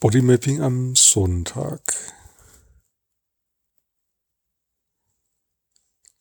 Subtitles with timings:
[0.00, 1.80] Bodymapping am Sonntag.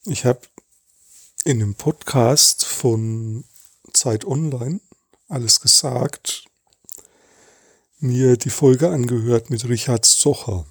[0.05, 0.41] Ich habe
[1.43, 3.43] in dem Podcast von
[3.93, 4.79] Zeit Online
[5.27, 6.45] alles gesagt,
[7.99, 10.65] mir die Folge angehört mit Richard Zocher.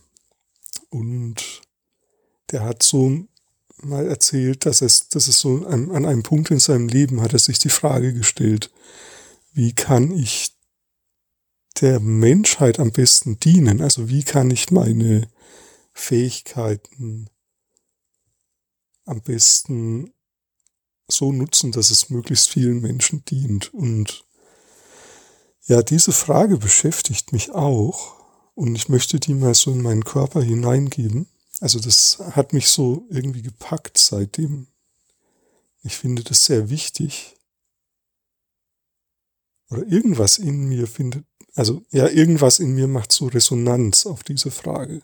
[0.91, 1.63] Und
[2.51, 3.29] der hat so
[3.77, 7.35] mal erzählt, dass es, dass es so an, an einem Punkt in seinem Leben hat
[7.35, 8.73] er sich die Frage gestellt,
[9.53, 10.56] wie kann ich
[11.81, 13.81] der Menschheit am besten dienen?
[13.81, 15.29] Also wie kann ich meine
[15.93, 17.29] Fähigkeiten
[19.05, 20.13] am besten
[21.09, 23.73] so nutzen, dass es möglichst vielen Menschen dient?
[23.73, 24.25] Und
[25.63, 28.17] ja, diese Frage beschäftigt mich auch
[28.55, 31.29] und ich möchte die mal so in meinen Körper hineingeben.
[31.61, 34.69] Also das hat mich so irgendwie gepackt seitdem.
[35.83, 37.37] Ich finde das sehr wichtig.
[39.71, 41.25] Oder irgendwas in mir findet,
[41.57, 45.03] also ja, irgendwas in mir macht so Resonanz auf diese Frage.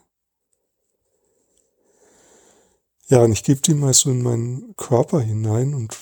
[3.08, 5.96] Ja, und ich gebe die mal so in meinen Körper hinein und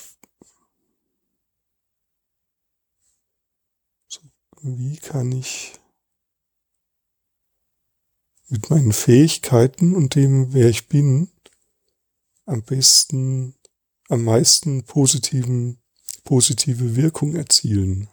[4.07, 4.19] so,
[4.61, 5.73] wie kann ich
[8.49, 11.29] mit meinen Fähigkeiten und dem, wer ich bin,
[12.45, 13.55] am besten,
[14.09, 15.79] am meisten positiven,
[16.25, 18.10] positive Wirkung erzielen.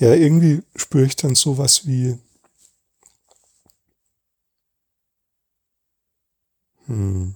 [0.00, 2.18] Ja, irgendwie spüre ich dann sowas wie,
[6.86, 7.30] hm,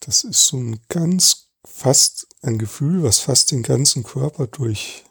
[0.00, 5.04] das ist so ein ganz, fast ein Gefühl, was fast den ganzen Körper durchdringt.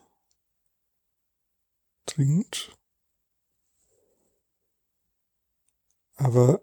[6.18, 6.62] Aber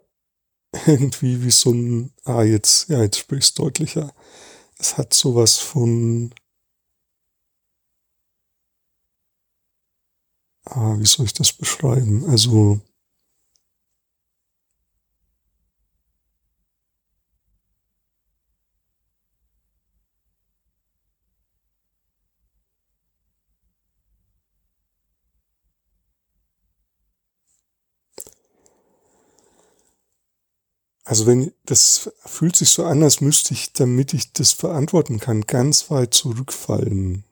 [0.87, 4.13] irgendwie wie so ein, ah, jetzt, ja, jetzt sprichst deutlicher.
[4.79, 6.33] Es hat sowas von,
[10.65, 12.25] ah, wie soll ich das beschreiben?
[12.29, 12.81] Also,
[31.05, 35.41] Also wenn, das fühlt sich so an, als müsste ich, damit ich das verantworten kann,
[35.41, 37.23] ganz weit zurückfallen.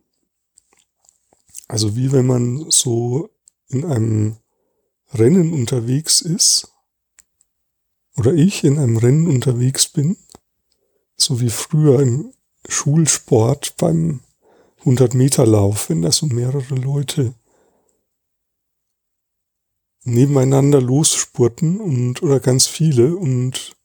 [1.67, 3.31] Also wie wenn man so
[3.67, 4.37] in einem
[5.11, 6.69] Rennen unterwegs ist,
[8.15, 10.17] oder ich in einem Rennen unterwegs bin,
[11.15, 12.31] so wie früher im
[12.67, 14.21] Schulsport beim
[14.81, 17.33] 100 Meter Lauf, wenn da so mehrere Leute
[20.03, 23.75] nebeneinander losspurten und oder ganz viele und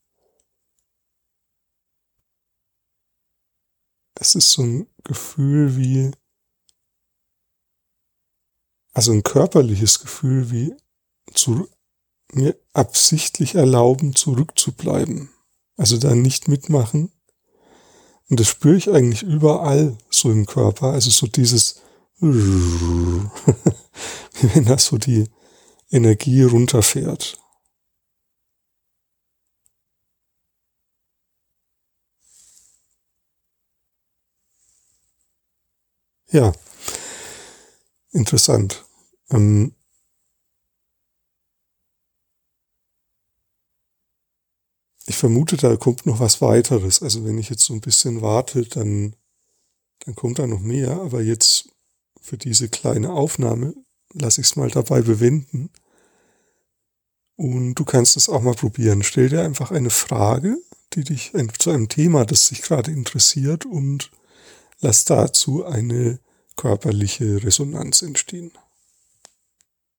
[4.14, 6.10] es ist so ein Gefühl wie
[8.92, 10.74] also ein körperliches Gefühl wie
[11.32, 11.68] zu
[12.32, 15.30] mir absichtlich erlauben zurückzubleiben.
[15.76, 17.12] Also da nicht mitmachen.
[18.28, 20.92] Und das spüre ich eigentlich überall so im Körper.
[20.92, 21.80] Also so dieses
[22.20, 23.30] wenn
[24.64, 25.28] das so die
[25.90, 27.38] Energie runterfährt.
[36.30, 36.52] Ja,
[38.12, 38.84] interessant.
[39.30, 39.74] Ähm
[45.06, 47.02] ich vermute, da kommt noch was weiteres.
[47.02, 49.16] Also wenn ich jetzt so ein bisschen warte, dann,
[50.00, 51.00] dann kommt da noch mehr.
[51.00, 51.70] Aber jetzt
[52.20, 53.74] für diese kleine Aufnahme
[54.12, 55.70] lasse ich es mal dabei bewenden.
[57.38, 59.04] Und du kannst es auch mal probieren.
[59.04, 60.58] Stell dir einfach eine Frage,
[60.94, 64.10] die dich zu einem Thema, das dich gerade interessiert und
[64.80, 66.18] lass dazu eine
[66.56, 68.50] körperliche Resonanz entstehen.